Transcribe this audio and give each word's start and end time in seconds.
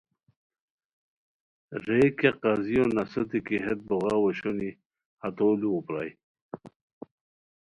رے 1.85 1.99
کیہ 2.17 2.31
قاضیو 2.41 2.83
نسوتے 2.95 3.39
کی 3.45 3.55
ہیت 3.63 3.79
بوغاؤ 3.87 4.21
اوشونی 4.23 4.69
ہتو 5.21 5.47
لوؤ 5.59 5.79
پرائے 5.85 6.11